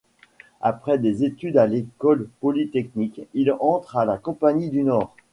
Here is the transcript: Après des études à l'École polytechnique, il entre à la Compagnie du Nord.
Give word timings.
Après 0.61 0.97
des 0.97 1.23
études 1.25 1.57
à 1.57 1.67
l'École 1.67 2.27
polytechnique, 2.39 3.21
il 3.35 3.55
entre 3.59 3.97
à 3.97 4.05
la 4.05 4.17
Compagnie 4.17 4.71
du 4.71 4.81
Nord. 4.81 5.15